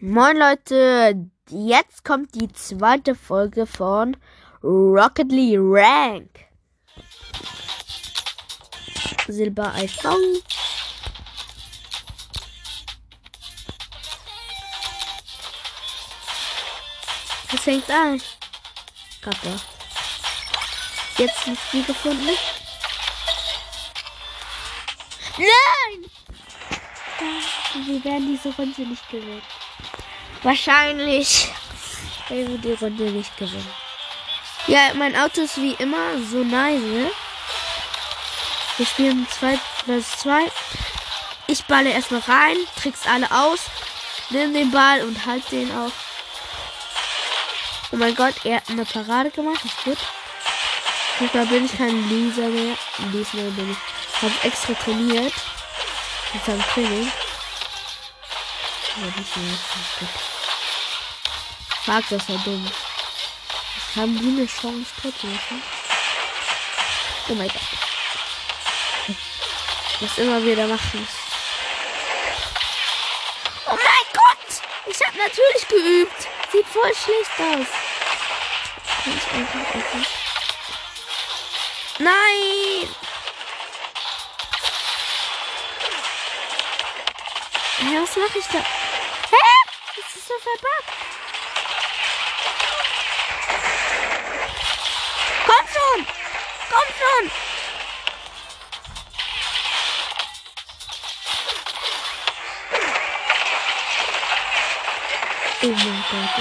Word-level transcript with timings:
Moin 0.00 0.36
Leute, 0.36 1.30
jetzt 1.48 2.04
kommt 2.04 2.34
die 2.34 2.52
zweite 2.52 3.14
Folge 3.14 3.66
von 3.66 4.14
Rocket 4.62 5.32
League 5.32 5.58
Rank. 5.58 6.28
Silber 9.26 9.72
iPhone. 9.72 10.42
Was 17.50 17.60
fängt 17.62 17.88
an? 17.88 18.20
Kappa. 19.22 19.58
Jetzt 21.16 21.46
ein 21.46 21.56
Spiel 21.56 21.84
gefunden. 21.84 22.36
Nein! 25.38 26.10
Wir 27.86 28.04
werden 28.04 28.26
diese 28.26 28.54
Runde 28.54 28.82
nicht 28.82 29.08
gewinnen. 29.08 29.40
Wahrscheinlich 30.46 31.48
werden 32.28 32.52
wir 32.52 32.58
die 32.58 32.84
Runde 32.84 33.02
nicht 33.10 33.36
gewinnen. 33.36 33.68
Ja, 34.68 34.94
mein 34.94 35.16
Auto 35.16 35.40
ist 35.40 35.56
wie 35.56 35.72
immer 35.72 36.16
so 36.30 36.44
nice. 36.44 36.80
Ne? 36.80 37.10
Wir 38.76 38.86
spielen 38.86 39.26
2 39.28 39.56
vs 39.56 40.20
2. 40.20 40.38
Ich 41.48 41.64
balle 41.64 41.90
erstmal 41.90 42.20
rein, 42.20 42.56
trick's 42.80 43.08
alle 43.08 43.28
aus, 43.32 43.58
nimm 44.30 44.54
den 44.54 44.70
Ball 44.70 45.02
und 45.02 45.26
halt 45.26 45.50
den 45.50 45.68
auch. 45.72 45.90
Oh 47.90 47.96
mein 47.96 48.14
Gott, 48.14 48.34
er 48.44 48.58
hat 48.58 48.70
eine 48.70 48.84
Parade 48.84 49.32
gemacht, 49.32 49.64
ist 49.64 49.82
gut. 49.82 49.98
Diesmal 51.18 51.46
bin 51.46 51.64
ich 51.64 51.76
kein 51.76 52.08
Loser 52.08 52.46
mehr. 52.50 52.76
Diesmal 53.12 53.50
bin 53.50 53.72
ich. 53.72 54.22
Hab 54.22 54.44
extra 54.44 54.74
trainiert. 54.74 55.34
Mit 56.32 56.44
seinem 56.44 56.62
Training. 56.72 57.10
Aber 58.94 59.10
diesmal 59.10 59.44
ist 59.46 59.98
gut. 59.98 60.35
Fuck, 61.86 62.04
das 62.10 62.28
war 62.28 62.38
dumm. 62.38 62.64
Jetzt 62.64 63.96
haben 63.96 64.18
die 64.18 64.26
eine 64.26 64.46
Chance 64.46 64.90
trotzdem. 65.00 65.38
Oh 67.28 67.34
mein 67.34 67.48
Gott. 67.48 67.62
Was 70.00 70.18
immer 70.18 70.42
wir 70.42 70.56
da 70.56 70.66
machen. 70.66 71.08
Oh 73.66 73.76
mein 73.76 74.06
Gott! 74.12 74.60
Ich 74.86 75.00
hab 75.06 75.14
natürlich 75.14 75.68
geübt. 75.68 76.26
Sieht 76.50 76.66
voll 76.66 76.92
schlecht 76.92 77.38
aus. 77.38 77.68
Kann 79.04 79.16
ich 79.16 79.32
einfach 79.32 79.74
öffnen? 79.74 80.06
Nein! 81.98 82.88
Hä, 87.78 88.00
was 88.02 88.16
mache 88.16 88.38
ich 88.38 88.46
da? 88.46 88.58
Hä? 88.58 89.46
Das 89.96 90.16
ist 90.16 90.28
so 90.28 90.34
verbuggt. 90.42 90.96
Komm 95.46 95.66
schon! 95.72 96.06
Komm 96.76 96.88
schon! 96.98 97.30
Oh 105.62 105.68
mein 105.68 106.04
Gott, 106.10 106.36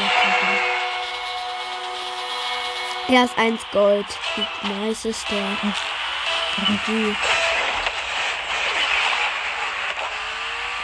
er 3.07 3.23
ist 3.23 3.37
eins 3.37 3.61
Gold. 3.71 4.05
Wie 4.35 4.67
nice 4.67 5.05
ist 5.05 5.25
der? 5.31 5.57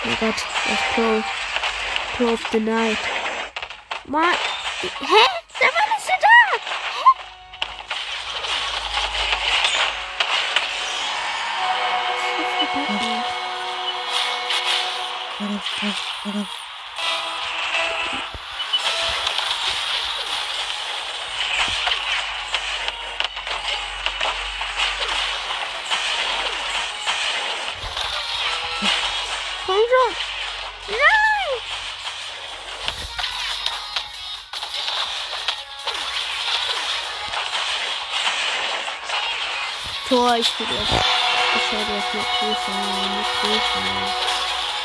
Oh 0.05 0.16
Gott, 0.19 0.35
das 0.66 0.79
Pro. 0.95 1.23
Pro 2.16 2.33
of 2.33 2.41
the 2.53 2.59
Night. 2.59 2.97
Mann. 4.05 4.35
Hä? 4.81 5.41
Tor, 40.12 40.35
ich 40.35 40.59
will 40.59 40.68
das. 40.68 40.90
Ich 41.56 41.72
werde 41.72 41.96
das 41.96 42.13
mit 42.13 42.25
größer, 42.38 42.72
mit 43.16 44.41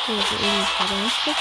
Also 0.08 0.36
ähnlich 0.40 0.68
war 0.78 0.86
das. 0.86 1.36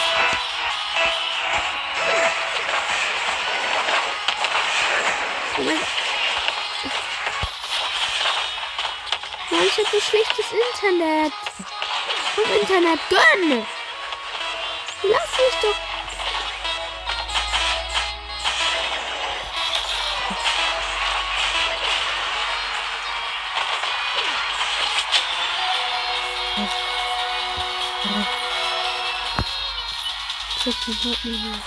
Oh 5.57 5.61
mein. 5.61 5.79
Mann, 9.51 9.67
ich 9.67 9.77
hab 9.77 9.91
so 9.91 10.01
schlechtes 10.01 10.45
Internet. 10.51 11.33
Vom 12.33 12.59
Internet 12.59 12.99
gönn! 13.09 13.67
Lass 15.03 15.29
mich 15.37 15.55
doch. 15.61 15.75
Ich 30.67 30.73
hab 30.73 30.85
die 30.85 30.93
Haut 30.93 31.25
nicht 31.25 31.43
mehr. 31.43 31.59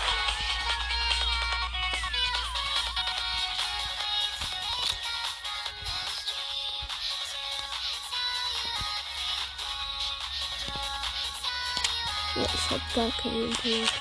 Ja, 12.34 12.42
ich 12.42 12.70
hab 12.70 12.94
gar 12.94 13.10
kein 13.22 13.44
Internet. 13.44 13.92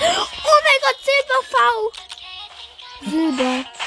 Oh 0.00 0.58
mein 0.62 0.80
Gott, 0.82 0.98
Silber 1.04 1.40
V! 1.50 1.56
Silber. 3.10 3.81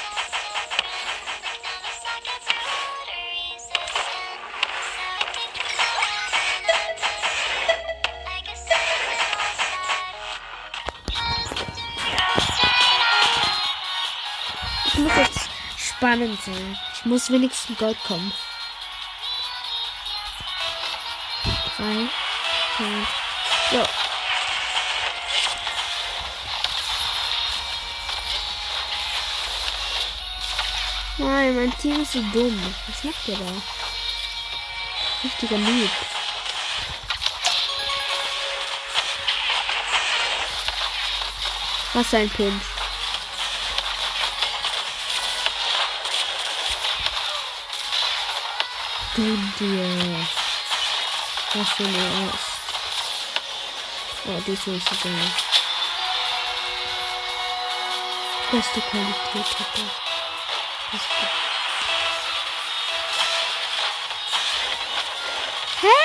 Spannend 16.16 16.42
sein. 16.44 16.80
Ich 16.94 17.06
muss 17.06 17.30
wenigstens 17.30 17.78
Gold 17.78 17.98
kommen. 18.06 18.31
Drei. 21.78 22.08
Hm. 22.78 23.08
So. 23.72 23.84
Nein, 31.18 31.56
mein 31.56 31.78
Team 31.78 32.02
ist 32.02 32.14
so 32.14 32.22
dumm. 32.34 32.75
Was 32.88 33.04
macht 33.04 33.28
ihr 33.28 33.38
da? 33.38 33.52
Richtiger 35.24 35.58
Noob. 35.58 35.90
Was 41.94 42.13
ein 42.13 42.30
Pinch. 42.30 42.75
Du 49.15 49.21
dir. 49.21 50.27
Was 51.53 51.69
für 51.69 51.85
eine 51.85 52.29
aus. 52.29 52.39
Oh, 54.25 54.41
die 54.45 54.51
ist 54.51 54.67
nicht 54.67 54.89
so 54.89 54.95
geil. 55.01 55.31
Beste 58.51 58.81
Qualität 58.81 59.59
hat 59.59 59.77
er. 59.77 59.89
Beste. 60.91 61.25
Hä? 65.81 65.97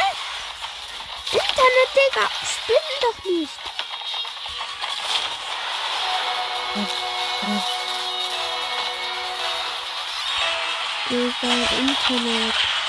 Internet, 1.33 1.91
Digga. 1.97 2.31
Spinn 2.47 2.89
doch 3.01 3.25
nicht. 3.25 3.59
Digga? 11.11 11.55
Internet! 11.77 12.80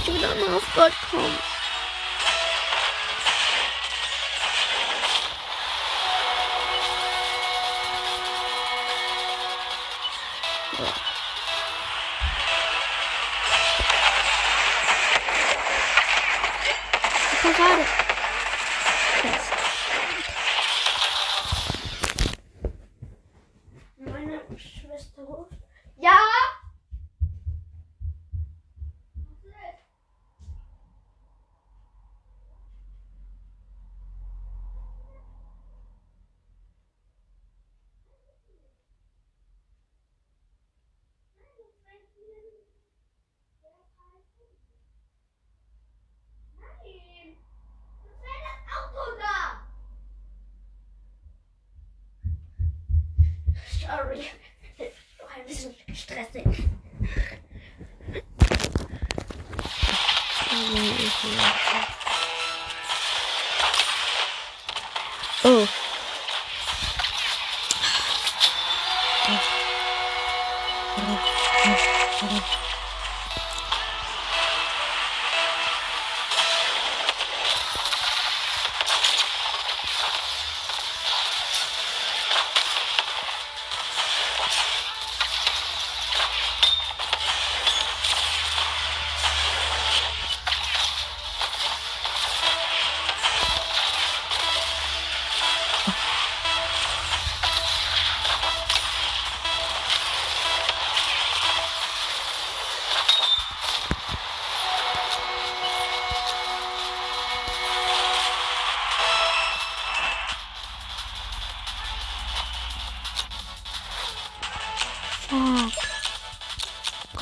Ich 0.00 0.06
will 0.06 0.20
dann 0.20 0.38
mal 0.40 0.56
auf 0.56 0.74
Gott 0.74 0.92
kommen. 1.10 1.38
Parade. 17.42 18.11
Oh. 61.24 61.28
oh. 65.44 65.68
oh. 70.98 71.18
oh. 72.24 72.51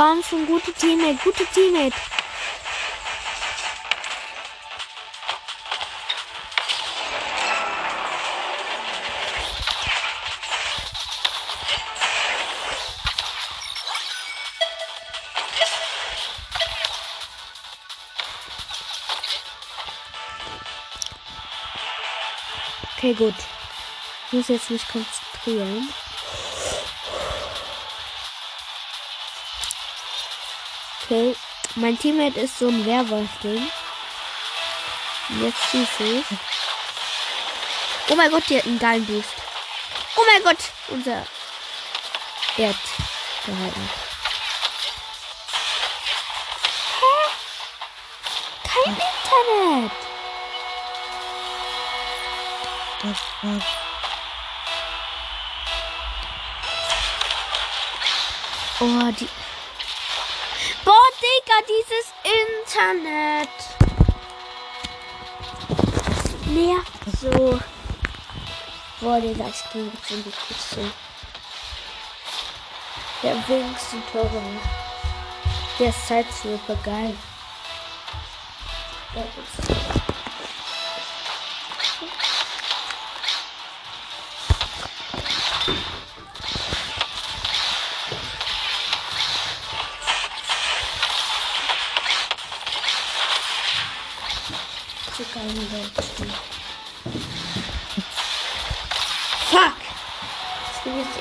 Komm 0.00 0.22
schon, 0.22 0.46
gute 0.46 0.72
Teammate, 0.72 1.18
gute 1.22 1.44
Teammate. 1.44 1.94
Okay, 22.96 23.12
gut. 23.12 23.34
Ich 24.28 24.32
muss 24.32 24.48
jetzt 24.48 24.70
mich 24.70 24.88
konzentrieren. 24.88 25.90
Okay, 31.10 31.34
mein 31.74 31.98
Teammate 31.98 32.38
ist 32.38 32.56
so 32.56 32.68
ein 32.68 32.86
Werwolf-Ding. 32.86 33.68
Jetzt 35.40 35.72
ich. 36.04 36.24
Oh 38.10 38.14
mein 38.14 38.30
Gott, 38.30 38.44
die 38.48 38.56
hat 38.56 38.64
einen 38.64 38.78
geilen 38.78 39.04
Boost. 39.04 39.28
Oh 40.14 40.22
mein 40.32 40.44
Gott, 40.44 40.70
unser 40.86 41.26
Erd 42.56 42.76
gehalten. 43.44 43.90
Hä? 47.00 47.16
Kein 48.68 48.92
Internet. 48.92 49.92
Oh, 58.78 59.10
die. 59.18 59.28
Digga, 61.20 61.58
dieses 61.68 62.06
Internet. 62.64 63.56
Das 66.06 66.46
nervt 66.46 67.18
so. 67.20 67.60
Boah, 69.00 69.20
Digga, 69.20 69.46
ich 69.48 69.72
gehe 69.72 69.90
jetzt 69.92 70.10
in 70.10 70.24
die 70.24 70.30
Kiste. 70.30 70.92
Der 73.22 73.48
wenigsten 73.48 74.02
Tore. 74.10 74.42
Der 75.78 75.88
ist 75.88 76.08
Sidesweeper 76.08 76.76
geil. 76.82 77.14
Der 79.14 79.24
ist 79.24 80.09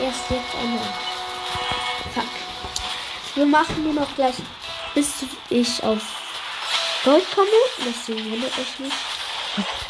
erst 0.01 0.29
jetzt 0.29 0.55
einmal. 0.55 0.93
Fuck. 2.13 2.29
Wir 3.35 3.45
machen 3.45 3.83
nur 3.83 3.93
noch 3.93 4.15
gleich, 4.15 4.35
bis 4.93 5.25
ich 5.49 5.83
auf 5.83 6.01
Gold 7.03 7.25
komme. 7.33 7.47
Deswegen 7.85 8.31
wundert 8.31 8.57
euch 8.57 8.79
nicht. 8.79 8.95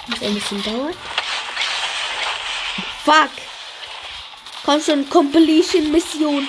Muss 0.08 0.22
ein 0.22 0.34
bisschen 0.34 0.64
dauern. 0.64 0.94
Fuck! 3.04 3.30
Komm 4.64 4.82
schon, 4.82 5.10
Completion-Mission. 5.10 6.48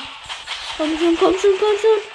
Komm 0.77 0.99
schon, 0.99 1.19
komm 1.19 1.39
schon, 1.39 1.53
komm 1.59 1.79
schon. 1.81 2.10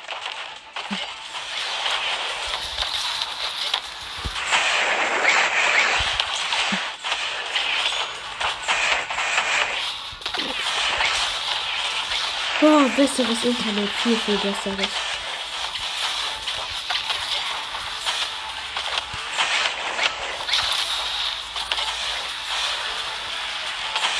Oh, 12.61 12.87
besseres 12.95 13.43
Internet, 13.43 13.89
viel, 14.01 14.15
viel 14.17 14.37
besseres. 14.37 14.87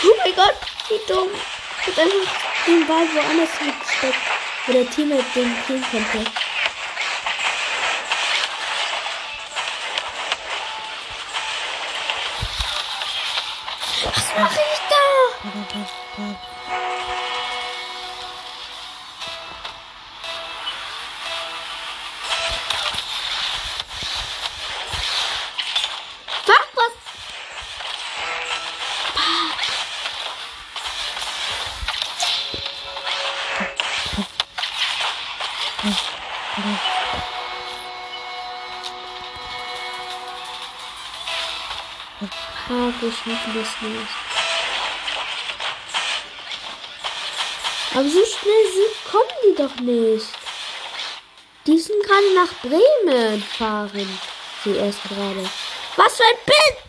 Oh 0.04 0.16
mein 0.22 0.36
Gott, 0.36 0.56
wie 0.90 1.00
dumm. 1.08 1.30
Ich 1.80 1.88
hab 1.88 1.98
einfach 1.98 2.66
den 2.68 2.86
Ball 2.86 3.08
woanders 3.14 3.52
gesteckt, 3.52 4.18
wo 4.68 4.74
der 4.74 4.90
Teammate 4.90 5.24
den 5.34 5.56
kriegen 5.66 5.86
könnte. 5.90 6.32
Was 14.04 14.36
mache 14.38 14.60
ich 14.60 14.80
da? 14.90 16.55
Ah, 42.22 42.94
wir 43.02 43.12
schaffen 43.12 43.54
das 43.54 43.82
nicht. 43.82 44.10
Aber 47.94 48.04
so 48.04 48.26
schnell 48.26 48.66
sind, 48.74 49.12
kommen 49.12 49.36
die 49.44 49.56
doch 49.56 49.76
nicht. 49.82 50.28
Die 51.68 51.80
sind 51.80 52.04
gerade 52.04 52.34
nach 52.36 52.54
Bremen 52.62 53.44
fahren. 53.44 54.20
Die 54.64 54.76
erst 54.76 55.04
gerade. 55.04 55.50
Was 55.98 56.18
für 56.18 56.24
ein 56.24 56.46
Bild! 56.46 56.85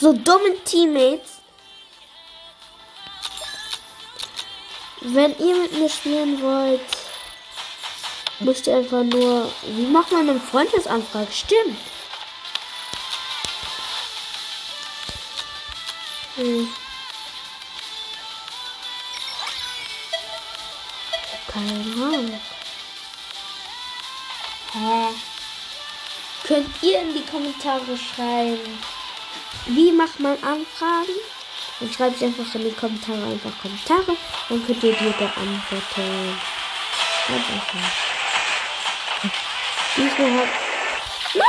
So 0.00 0.12
dumme 0.12 0.64
Teammates. 0.64 1.40
Wenn 5.02 5.38
ihr 5.38 5.56
mit 5.56 5.72
mir 5.72 5.88
spielen 5.88 6.42
wollt, 6.42 6.80
müsst 8.40 8.66
ihr 8.66 8.76
einfach 8.76 9.02
nur. 9.02 9.50
Wie 9.62 9.86
macht 9.86 10.12
man 10.12 10.28
eine 10.28 10.40
Freundesanfrage? 10.40 11.32
Stimmt. 11.32 11.78
Hm. 16.36 16.68
Keine 21.48 21.70
Ahnung. 21.70 22.40
Hä? 24.72 25.14
Könnt 26.44 26.82
ihr 26.82 27.00
in 27.00 27.14
die 27.14 27.24
Kommentare 27.26 27.96
schreiben, 27.96 28.78
wie 29.66 29.92
macht 29.92 30.20
man 30.20 30.32
Anfragen? 30.42 31.14
Dann 31.80 31.92
schreibe 31.92 32.14
ich 32.16 32.24
einfach 32.24 32.54
in 32.54 32.64
die 32.64 32.72
Kommentare 32.72 33.24
einfach 33.24 33.52
Kommentare. 33.62 34.16
Dann 34.48 34.66
könnt 34.66 34.82
ihr 34.82 34.92
die 34.92 35.10
beantworten. 35.10 36.38
Ganz 37.28 37.44
einfach. 37.52 37.90
Diesmal 39.96 40.32
hat. 40.38 40.48
No! 41.34 41.42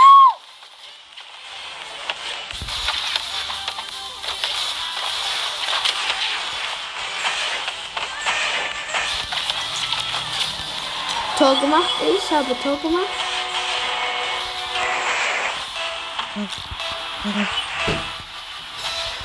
Tor 11.37 11.55
gemacht. 11.59 11.95
Ich 12.01 12.31
habe 12.31 12.55
Tor 12.61 12.77
gemacht. 12.77 13.07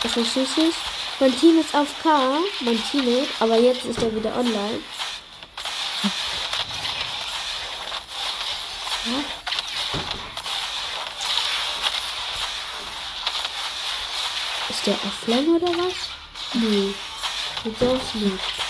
Das 0.06 0.16
ist 0.18 0.32
schließlich. 0.34 0.74
Mein 1.18 1.36
Team 1.36 1.58
ist 1.58 1.74
auf 1.74 1.88
K, 2.00 2.38
mein 2.60 2.80
Teammate, 2.84 3.26
aber 3.40 3.58
jetzt 3.58 3.84
ist 3.86 4.00
er 4.00 4.14
wieder 4.14 4.32
online. 4.36 4.78
Ist 14.68 14.86
der 14.86 14.94
offline 14.94 15.56
oder 15.56 15.72
was? 15.72 15.94
Nee. 16.52 16.94
Sieht 17.64 17.82
aus 17.82 18.14
nicht. 18.14 18.65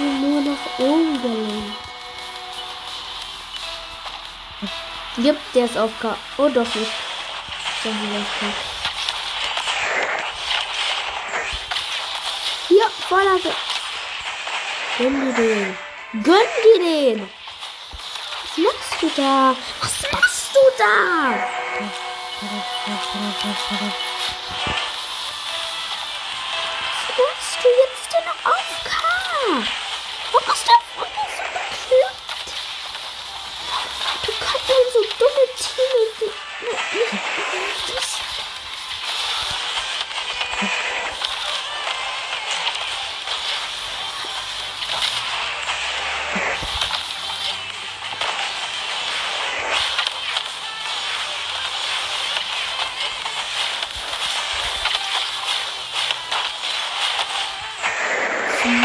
Bin 0.00 0.20
nur 0.22 0.40
nach 0.40 0.78
oben 0.78 1.22
gelenkt. 1.22 1.76
Jupp, 5.16 5.36
der 5.54 5.64
ist 5.66 5.76
auf 5.76 5.90
K. 6.00 6.16
Oh, 6.38 6.48
doch 6.48 6.74
nicht. 6.74 6.92
Doch 7.84 7.92
nicht. 7.92 8.26
Ja, 12.70 12.86
Vorlage. 13.08 13.52
Gönn 14.96 15.26
dir 15.26 15.34
den. 15.34 15.78
Gönn 16.22 16.50
dir 16.64 16.78
den. 16.78 17.30
Was 18.56 18.58
machst 18.58 19.02
du 19.02 19.10
da? 19.16 19.54
Was 19.80 20.12
machst 20.12 20.54
du 20.54 20.60
da? 20.78 20.94
Was 21.80 23.04
machst 27.18 27.58
du 27.62 27.68
jetzt 27.82 28.06
denn 28.12 28.28
auf 28.44 28.68
K? 28.84 29.89
Warum 30.32 30.46
der 30.64 30.80
Freund 30.94 31.12
so 31.36 31.42
bekloppt? 31.42 32.48
Du 34.26 34.32
kannst 34.38 34.68
so 34.92 35.00
dumme 35.18 35.44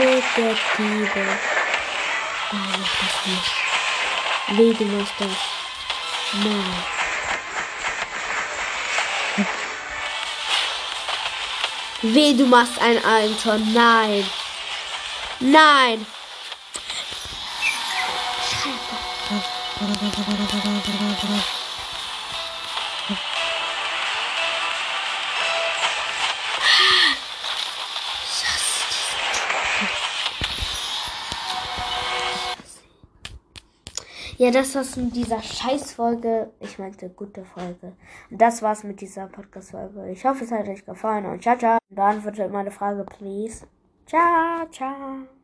Team 0.05 0.21
das 0.35 0.57
Negative. 0.77 1.39
Oh, 2.51 2.55
mach 2.55 2.95
das 3.01 3.15
nicht. 3.25 3.51
Weh, 4.49 4.73
du 4.73 4.85
machst 4.85 5.13
das. 5.17 5.29
Nein. 6.43 6.73
Weh, 12.01 12.33
du 12.33 12.45
machst 12.45 12.79
ein 12.79 13.03
Eigentor. 13.03 13.57
Nein. 13.73 14.29
Nein. 15.39 16.05
Ja, 34.37 34.51
das 34.51 34.75
war's 34.75 34.97
mit 34.97 35.15
dieser 35.15 35.41
Scheißfolge. 35.41 36.51
Ich 36.59 36.77
meinte 36.77 37.09
gute 37.09 37.45
Folge. 37.45 37.93
Und 38.29 38.41
das 38.41 38.61
war's 38.61 38.83
mit 38.83 38.99
dieser 38.99 39.27
Podcast-Folge. 39.27 40.09
Ich 40.11 40.25
hoffe, 40.25 40.43
es 40.43 40.51
hat 40.51 40.67
euch 40.67 40.85
gefallen 40.85 41.25
und 41.25 41.41
ciao, 41.41 41.57
ciao. 41.57 41.77
Beantwortet 41.89 42.51
meine 42.51 42.71
Frage, 42.71 43.05
please. 43.05 43.65
Ciao, 44.05 44.67
ciao. 44.71 45.34